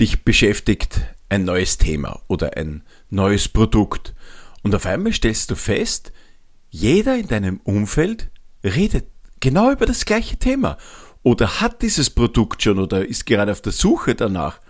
[0.00, 4.14] dich beschäftigt ein neues Thema oder ein neues Produkt
[4.62, 6.12] und auf einmal stellst du fest,
[6.70, 8.30] jeder in deinem Umfeld
[8.64, 9.06] redet
[9.40, 10.78] genau über das gleiche Thema
[11.22, 14.60] oder hat dieses Produkt schon oder ist gerade auf der Suche danach.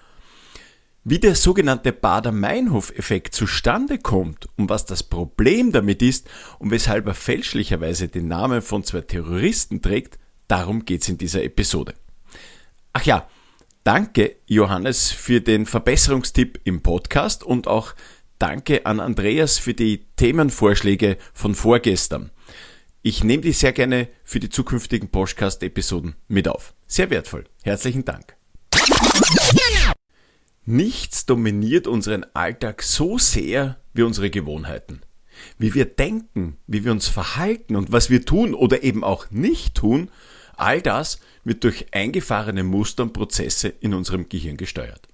[1.05, 7.15] Wie der sogenannte Bader-Meinhof-Effekt zustande kommt und was das Problem damit ist und weshalb er
[7.15, 10.19] fälschlicherweise den Namen von zwei Terroristen trägt,
[10.49, 11.95] darum geht's in dieser Episode.
[12.93, 13.27] Ach ja,
[13.85, 17.95] danke Johannes für den Verbesserungstipp im Podcast und auch
[18.39, 22.31] danke an Andreas für die Themenvorschläge von vorgestern.
[23.03, 26.75] Ich nehme die sehr gerne für die zukünftigen Podcast-Episoden mit auf.
[26.87, 27.45] Sehr wertvoll.
[27.63, 28.37] Herzlichen Dank.
[30.65, 35.01] Nichts dominiert unseren Alltag so sehr wie unsere Gewohnheiten.
[35.57, 39.77] Wie wir denken, wie wir uns verhalten und was wir tun oder eben auch nicht
[39.77, 40.11] tun,
[40.57, 45.09] all das wird durch eingefahrene Muster und Prozesse in unserem Gehirn gesteuert.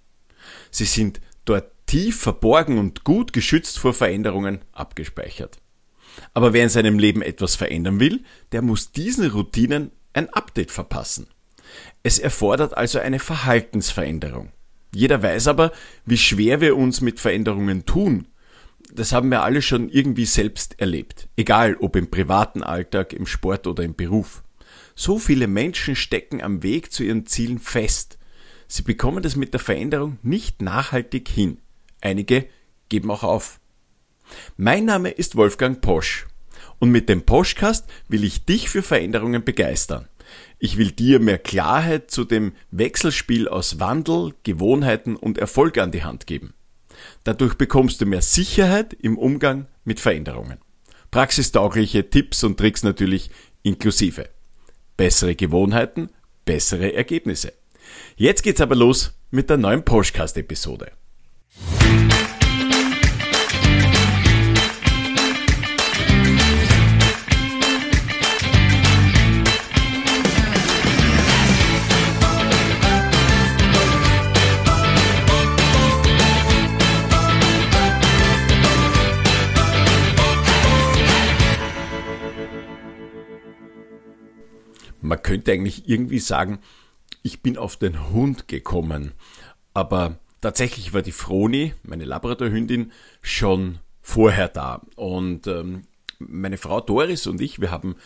[0.71, 5.59] Sie sind dort tief verborgen und gut geschützt vor Veränderungen abgespeichert.
[6.33, 11.29] Aber wer in seinem Leben etwas verändern will, der muss diesen Routinen ein Update verpassen.
[12.03, 14.53] Es erfordert also eine Verhaltensveränderung.
[14.95, 15.73] Jeder weiß aber,
[16.05, 18.29] wie schwer wir uns mit Veränderungen tun.
[18.93, 21.29] Das haben wir alle schon irgendwie selbst erlebt.
[21.37, 24.45] Egal ob im privaten Alltag, im Sport oder im Beruf.
[24.95, 28.19] So viele Menschen stecken am Weg zu ihren Zielen fest.
[28.69, 31.59] Sie bekommen das mit der Veränderung nicht nachhaltig hin.
[32.01, 32.47] Einige
[32.89, 33.61] geben auch auf.
[34.57, 36.27] Mein Name ist Wolfgang Posch
[36.79, 40.09] und mit dem Poschcast will ich dich für Veränderungen begeistern.
[40.59, 46.05] Ich will dir mehr Klarheit zu dem Wechselspiel aus Wandel, Gewohnheiten und Erfolg an die
[46.05, 46.55] Hand geben.
[47.25, 50.59] Dadurch bekommst du mehr Sicherheit im Umgang mit Veränderungen.
[51.11, 53.31] Praxistaugliche Tipps und Tricks natürlich
[53.63, 54.29] inklusive.
[54.97, 56.11] Bessere Gewohnheiten,
[56.45, 57.53] bessere Ergebnisse.
[58.17, 60.93] Jetzt geht's aber los mit der neuen Postcast-Episode.
[85.05, 86.61] Man könnte eigentlich irgendwie sagen,
[87.23, 89.13] ich bin auf den Hund gekommen.
[89.75, 94.83] Aber tatsächlich war die Froni, meine Labradorhündin, schon vorher da.
[94.97, 95.83] Und ähm,
[96.19, 97.97] meine Frau Doris und ich, wir haben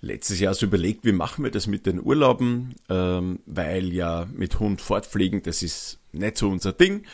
[0.00, 4.60] letztes Jahr so überlegt, wie machen wir das mit den Urlauben, ähm, weil ja mit
[4.60, 7.06] Hund fortfliegen, das ist nicht so unser Ding.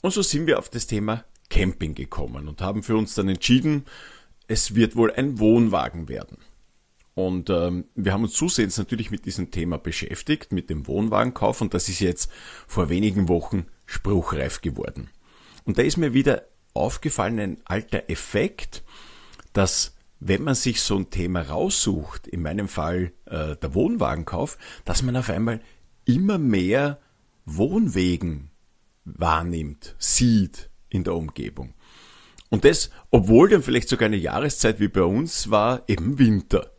[0.00, 3.84] Und so sind wir auf das Thema Camping gekommen und haben für uns dann entschieden,
[4.46, 6.38] es wird wohl ein Wohnwagen werden.
[7.14, 11.72] Und ähm, wir haben uns zusehends natürlich mit diesem Thema beschäftigt, mit dem Wohnwagenkauf und
[11.72, 12.30] das ist jetzt
[12.66, 15.10] vor wenigen Wochen spruchreif geworden.
[15.64, 16.42] Und da ist mir wieder
[16.74, 18.82] aufgefallen ein alter Effekt,
[19.52, 25.02] dass wenn man sich so ein Thema raussucht, in meinem Fall äh, der Wohnwagenkauf, dass
[25.02, 25.60] man auf einmal
[26.04, 26.98] immer mehr
[27.44, 28.50] Wohnwegen
[29.04, 31.74] wahrnimmt, sieht in der Umgebung.
[32.48, 36.73] Und das, obwohl dann vielleicht sogar eine Jahreszeit wie bei uns war, eben Winter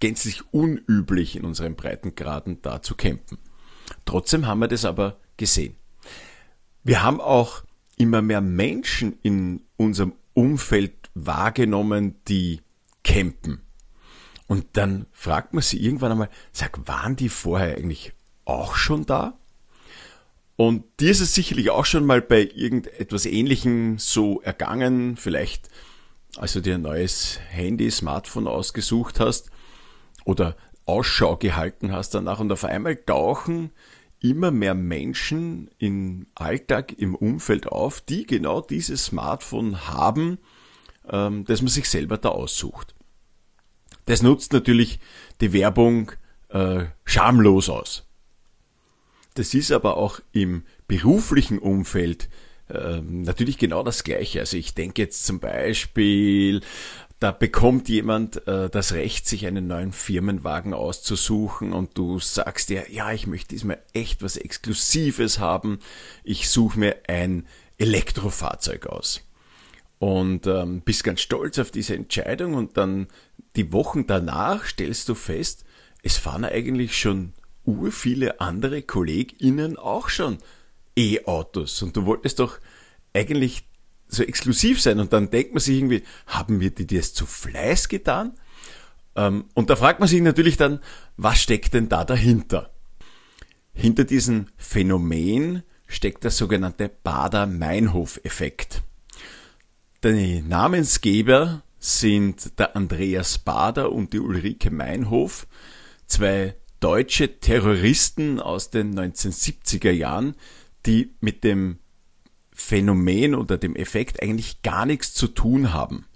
[0.00, 3.38] gänzlich unüblich in unseren Breitengraden da zu campen.
[4.04, 5.76] Trotzdem haben wir das aber gesehen.
[6.82, 7.62] Wir haben auch
[7.96, 12.62] immer mehr Menschen in unserem Umfeld wahrgenommen, die
[13.04, 13.60] campen.
[14.46, 18.12] Und dann fragt man sie irgendwann einmal, sag, waren die vorher eigentlich
[18.44, 19.38] auch schon da?
[20.56, 25.70] Und dir ist es sicherlich auch schon mal bei irgendetwas Ähnlichem so ergangen, vielleicht
[26.36, 29.50] als du dir ein neues Handy, Smartphone ausgesucht hast
[30.24, 33.70] oder Ausschau gehalten hast danach und auf einmal tauchen
[34.20, 40.38] immer mehr Menschen im Alltag, im Umfeld auf, die genau dieses Smartphone haben,
[41.10, 42.94] ähm, das man sich selber da aussucht.
[44.06, 45.00] Das nutzt natürlich
[45.40, 46.12] die Werbung
[46.48, 48.06] äh, schamlos aus.
[49.34, 52.28] Das ist aber auch im beruflichen Umfeld
[52.68, 54.40] ähm, natürlich genau das Gleiche.
[54.40, 56.60] Also ich denke jetzt zum Beispiel,
[57.20, 62.90] da bekommt jemand äh, das Recht, sich einen neuen Firmenwagen auszusuchen und du sagst dir,
[62.90, 65.80] ja, ich möchte diesmal echt was Exklusives haben.
[66.24, 67.46] Ich suche mir ein
[67.76, 69.20] Elektrofahrzeug aus.
[69.98, 73.06] Und ähm, bist ganz stolz auf diese Entscheidung und dann
[73.54, 75.66] die Wochen danach stellst du fest,
[76.02, 77.34] es fahren eigentlich schon
[77.66, 80.38] ur viele andere KollegInnen auch schon
[80.96, 82.58] E-Autos und du wolltest doch
[83.12, 83.64] eigentlich
[84.12, 87.88] so exklusiv sein und dann denkt man sich irgendwie, haben wir dir das zu Fleiß
[87.88, 88.34] getan?
[89.16, 90.80] Ähm, und da fragt man sich natürlich dann,
[91.16, 92.70] was steckt denn da dahinter?
[93.72, 98.82] Hinter diesem Phänomen steckt der sogenannte Bader-Meinhof-Effekt.
[100.04, 105.46] Die Namensgeber sind der Andreas Bader und die Ulrike Meinhof,
[106.06, 110.34] zwei deutsche Terroristen aus den 1970er Jahren,
[110.86, 111.78] die mit dem
[112.52, 116.06] Phänomen oder dem Effekt eigentlich gar nichts zu tun haben.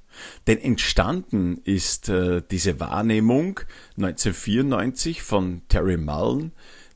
[0.47, 3.61] Denn entstanden ist äh, diese Wahrnehmung
[3.97, 6.53] 1994 von Terry Mullen,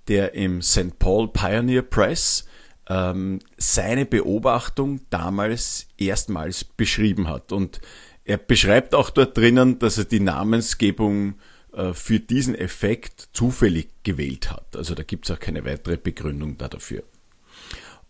[0.06, 0.98] der im St.
[0.98, 2.46] Paul Pioneer Press
[2.88, 7.52] ähm, seine Beobachtung damals erstmals beschrieben hat.
[7.52, 7.80] Und
[8.24, 11.34] er beschreibt auch dort drinnen, dass er die Namensgebung
[11.72, 14.76] äh, für diesen Effekt zufällig gewählt hat.
[14.76, 17.02] Also da gibt es auch keine weitere Begründung da dafür.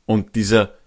[0.07, 0.78] Und dieser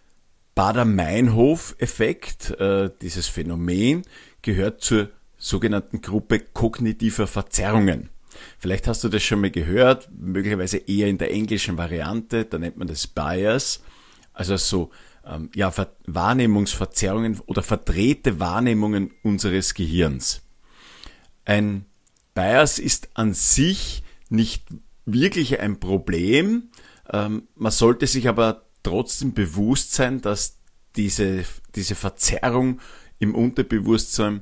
[0.55, 4.03] Bader-Meinhof-Effekt, äh, dieses Phänomen,
[4.41, 8.09] gehört zur sogenannten Gruppe kognitiver Verzerrungen.
[8.59, 12.77] Vielleicht hast du das schon mal gehört, möglicherweise eher in der englischen Variante, da nennt
[12.77, 13.81] man das Bias,
[14.33, 14.91] also so
[15.25, 15.73] ähm, ja,
[16.05, 20.41] Wahrnehmungsverzerrungen oder verdrehte Wahrnehmungen unseres Gehirns.
[21.45, 21.85] Ein
[22.33, 24.63] Bias ist an sich nicht
[25.05, 26.69] wirklich ein Problem,
[27.11, 30.57] ähm, man sollte sich aber trotzdem bewusst sein, dass
[30.95, 31.45] diese,
[31.75, 32.79] diese Verzerrung
[33.19, 34.41] im Unterbewusstsein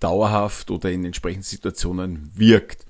[0.00, 2.84] dauerhaft oder in entsprechenden Situationen wirkt.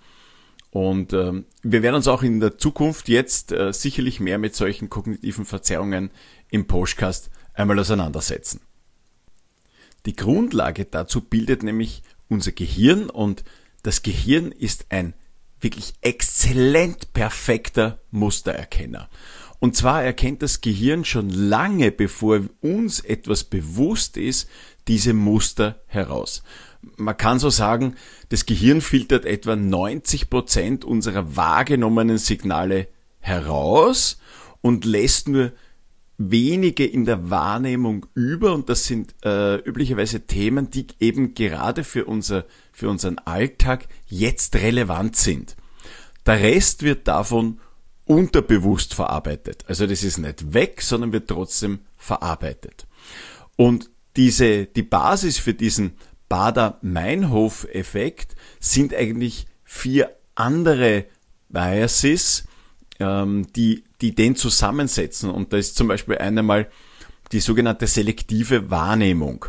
[0.70, 4.90] Und ähm, wir werden uns auch in der Zukunft jetzt äh, sicherlich mehr mit solchen
[4.90, 6.10] kognitiven Verzerrungen
[6.50, 8.60] im Podcast einmal auseinandersetzen.
[10.04, 13.44] Die Grundlage dazu bildet nämlich unser Gehirn und
[13.82, 15.14] das Gehirn ist ein
[15.60, 19.08] wirklich exzellent perfekter Mustererkenner.
[19.58, 24.48] Und zwar erkennt das Gehirn schon lange, bevor uns etwas bewusst ist,
[24.88, 26.42] diese Muster heraus.
[26.96, 27.96] Man kann so sagen,
[28.28, 32.88] das Gehirn filtert etwa 90 Prozent unserer wahrgenommenen Signale
[33.18, 34.20] heraus
[34.60, 35.52] und lässt nur
[36.18, 42.06] wenige in der Wahrnehmung über und das sind äh, üblicherweise Themen, die eben gerade für
[42.06, 45.56] unser für unseren Alltag jetzt relevant sind.
[46.24, 47.60] Der Rest wird davon
[48.06, 49.64] unterbewusst verarbeitet.
[49.68, 52.86] Also das ist nicht weg, sondern wird trotzdem verarbeitet.
[53.56, 55.92] Und diese, die Basis für diesen
[56.28, 61.06] Bader-Meinhof-Effekt sind eigentlich vier andere
[61.48, 62.44] Biases,
[62.98, 65.30] ähm, die, die den zusammensetzen.
[65.30, 66.70] Und da ist zum Beispiel einmal
[67.32, 69.46] die sogenannte selektive Wahrnehmung.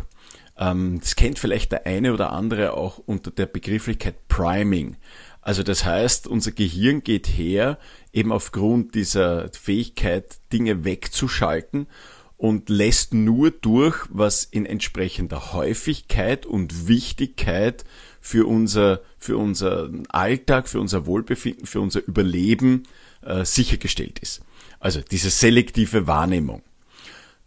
[0.58, 4.98] Ähm, das kennt vielleicht der eine oder andere auch unter der Begrifflichkeit Priming.
[5.48, 7.80] Also das heißt, unser Gehirn geht her,
[8.12, 11.88] eben aufgrund dieser Fähigkeit, Dinge wegzuschalten
[12.36, 17.86] und lässt nur durch, was in entsprechender Häufigkeit und Wichtigkeit
[18.20, 22.84] für unser, für unseren Alltag, für unser Wohlbefinden, für unser Überleben
[23.22, 24.42] äh, sichergestellt ist.
[24.82, 26.62] Also diese selektive Wahrnehmung.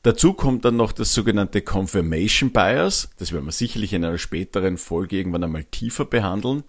[0.04, 3.10] Dazu kommt dann noch das sogenannte Confirmation Bias.
[3.18, 6.64] Das werden wir sicherlich in einer späteren Folge irgendwann einmal tiefer behandeln.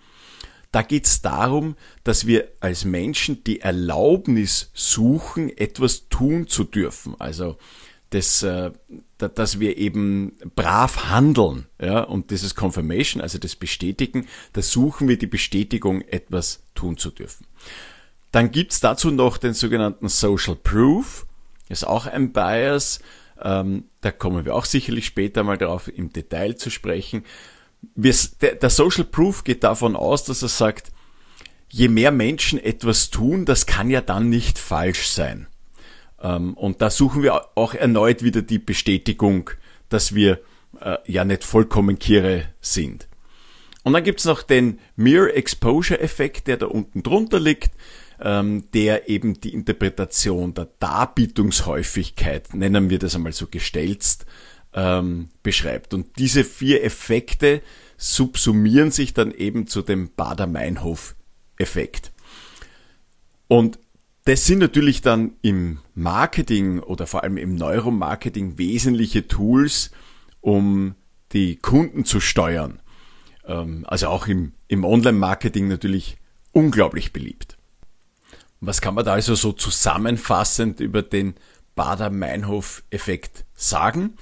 [0.71, 7.15] Da geht es darum, dass wir als Menschen die Erlaubnis suchen, etwas tun zu dürfen.
[7.19, 7.57] Also
[8.11, 8.71] das, äh,
[9.17, 11.67] dass wir eben brav handeln.
[11.81, 12.01] Ja?
[12.01, 17.45] Und dieses Confirmation, also das Bestätigen, da suchen wir die Bestätigung, etwas tun zu dürfen.
[18.31, 21.25] Dann gibt's dazu noch den sogenannten Social Proof.
[21.67, 22.99] Ist auch ein Bias.
[23.41, 27.23] Ähm, da kommen wir auch sicherlich später mal darauf im Detail zu sprechen
[27.81, 30.91] der Social Proof geht davon aus, dass er sagt,
[31.69, 35.47] je mehr Menschen etwas tun, das kann ja dann nicht falsch sein.
[36.21, 39.49] Ähm, und da suchen wir auch erneut wieder die Bestätigung,
[39.89, 40.39] dass wir
[40.79, 43.07] äh, ja nicht vollkommen kirre sind.
[43.83, 47.71] Und dann gibt's noch den Mere Exposure Effekt, der da unten drunter liegt,
[48.21, 54.25] ähm, der eben die Interpretation der Darbietungshäufigkeit, nennen wir das einmal so gestelzt,
[54.73, 55.93] ähm, beschreibt.
[55.93, 57.61] Und diese vier Effekte
[57.97, 62.11] subsumieren sich dann eben zu dem Bader-Meinhof-Effekt.
[63.47, 63.79] Und
[64.25, 69.91] das sind natürlich dann im Marketing oder vor allem im Neuromarketing wesentliche Tools,
[70.41, 70.95] um
[71.33, 72.79] die Kunden zu steuern.
[73.45, 76.17] Ähm, also auch im, im Online-Marketing natürlich
[76.51, 77.57] unglaublich beliebt.
[78.59, 81.33] Was kann man da also so zusammenfassend über den
[81.75, 84.13] Bader-Meinhof-Effekt sagen?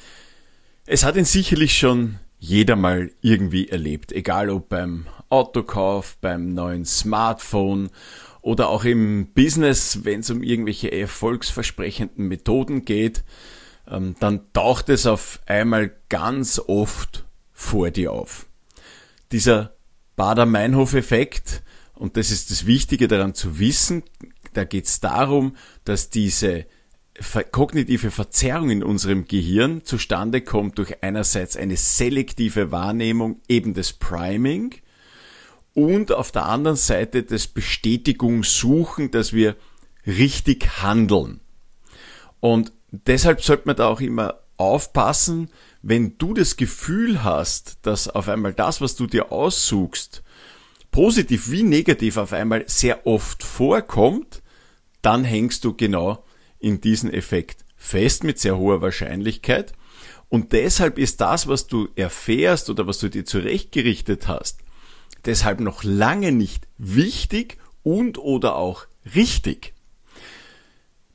[0.92, 6.84] Es hat ihn sicherlich schon jeder mal irgendwie erlebt, egal ob beim Autokauf, beim neuen
[6.84, 7.92] Smartphone
[8.42, 13.24] oder auch im Business, wenn es um irgendwelche erfolgsversprechenden Methoden geht,
[13.88, 18.48] ähm, dann taucht es auf einmal ganz oft vor dir auf.
[19.32, 19.76] Dieser
[20.16, 21.62] Bader-Meinhof-Effekt,
[21.94, 24.02] und das ist das Wichtige daran zu wissen,
[24.54, 26.66] da geht es darum, dass diese
[27.52, 34.76] kognitive Verzerrung in unserem Gehirn zustande kommt durch einerseits eine selektive Wahrnehmung eben des Priming
[35.74, 39.56] und auf der anderen Seite das Bestätigungssuchen, dass wir
[40.06, 41.40] richtig handeln.
[42.40, 45.50] Und deshalb sollte man da auch immer aufpassen,
[45.82, 50.24] wenn du das Gefühl hast, dass auf einmal das, was du dir aussuchst,
[50.92, 54.42] positiv wie negativ auf einmal sehr oft vorkommt,
[55.02, 56.26] dann hängst du genau
[56.60, 59.74] in diesen Effekt fest mit sehr hoher Wahrscheinlichkeit.
[60.28, 64.60] Und deshalb ist das, was du erfährst oder was du dir zurechtgerichtet hast,
[65.26, 68.86] deshalb noch lange nicht wichtig und oder auch
[69.16, 69.74] richtig.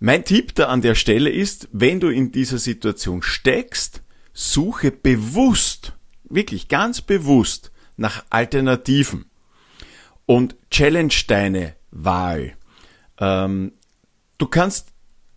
[0.00, 5.92] Mein Tipp da an der Stelle ist, wenn du in dieser Situation steckst, suche bewusst,
[6.24, 9.26] wirklich ganz bewusst nach Alternativen
[10.26, 12.56] und challenge deine Wahl.
[13.18, 13.72] Ähm,
[14.38, 14.93] du kannst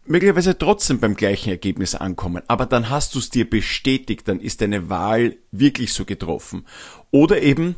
[0.09, 4.61] möglicherweise trotzdem beim gleichen Ergebnis ankommen, aber dann hast du es dir bestätigt, dann ist
[4.61, 6.65] deine Wahl wirklich so getroffen.
[7.11, 7.75] Oder eben,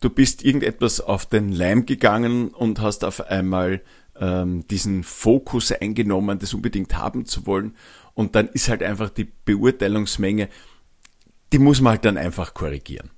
[0.00, 3.82] du bist irgendetwas auf den Leim gegangen und hast auf einmal
[4.18, 7.76] ähm, diesen Fokus eingenommen, das unbedingt haben zu wollen.
[8.14, 10.48] Und dann ist halt einfach die Beurteilungsmenge,
[11.52, 13.10] die muss man halt dann einfach korrigieren.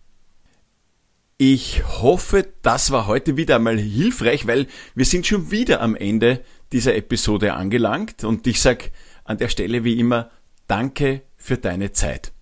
[1.47, 6.43] Ich hoffe, das war heute wieder einmal hilfreich, weil wir sind schon wieder am Ende
[6.73, 8.91] dieser Episode angelangt und ich sag
[9.25, 10.31] an der Stelle wie immer
[10.69, 12.33] Danke für deine Zeit.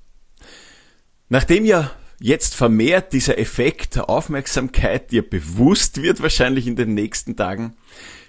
[1.28, 1.90] Nachdem ja
[2.20, 7.76] jetzt vermehrt dieser Effekt der Aufmerksamkeit dir bewusst wird, wahrscheinlich in den nächsten Tagen,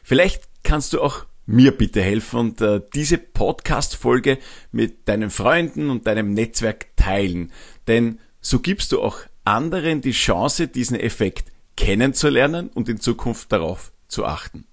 [0.01, 4.39] vielleicht kannst du auch mir bitte helfen und äh, diese Podcast-Folge
[4.72, 7.51] mit deinen Freunden und deinem Netzwerk teilen.
[7.88, 13.92] Denn so gibst du auch anderen die Chance, diesen Effekt kennenzulernen und in Zukunft darauf
[14.08, 14.66] zu achten.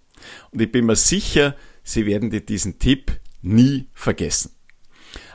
[0.51, 4.53] Und ich bin mir sicher, sie werden dir diesen Tipp nie vergessen.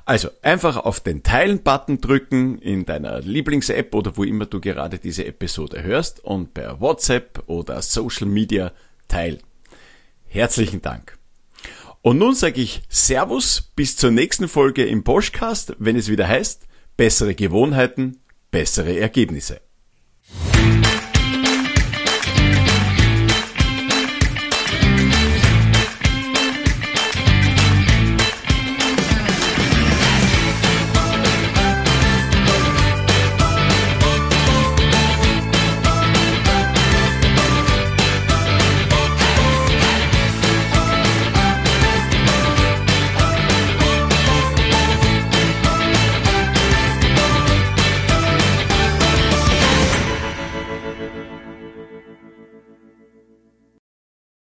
[0.05, 5.25] Also einfach auf den Teilen-Button drücken in deiner Lieblings-App oder wo immer du gerade diese
[5.25, 8.71] Episode hörst und per WhatsApp oder Social Media
[9.07, 9.39] teilen.
[10.25, 11.17] Herzlichen Dank.
[12.03, 16.67] Und nun sage ich Servus bis zur nächsten Folge im Boschcast, wenn es wieder heißt,
[16.97, 18.19] bessere Gewohnheiten,
[18.55, 19.59] bessere Ergebnisse.